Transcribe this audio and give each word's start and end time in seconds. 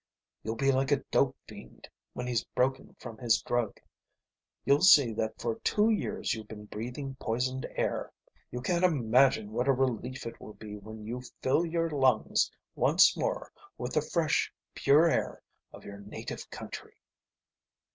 You'll 0.41 0.55
be 0.55 0.71
like 0.71 0.91
a 0.91 1.03
dope 1.11 1.37
fiend 1.47 1.87
when 2.13 2.25
he's 2.25 2.43
broken 2.43 2.95
from 2.97 3.19
his 3.19 3.39
drug. 3.43 3.79
You'll 4.65 4.81
see 4.81 5.13
then 5.13 5.17
that 5.27 5.39
for 5.39 5.59
two 5.59 5.91
years 5.91 6.33
you've 6.33 6.47
been 6.47 6.65
breathing 6.65 7.13
poisoned 7.19 7.67
air. 7.75 8.11
You 8.49 8.61
can't 8.63 8.83
imagine 8.83 9.51
what 9.51 9.67
a 9.67 9.71
relief 9.73 10.25
it 10.25 10.41
will 10.41 10.55
be 10.55 10.75
when 10.75 11.05
you 11.05 11.21
fill 11.43 11.67
your 11.67 11.87
lungs 11.91 12.49
once 12.73 13.15
more 13.15 13.51
with 13.77 13.93
the 13.93 14.01
fresh, 14.01 14.51
pure 14.73 15.07
air 15.07 15.43
of 15.71 15.85
your 15.85 15.99
native 15.99 16.49
country." 16.49 16.97